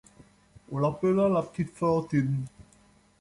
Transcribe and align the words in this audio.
On 0.71 0.79
l’appela 0.79 1.29
la 1.29 1.43
petite 1.43 1.69
Fantine. 1.75 2.43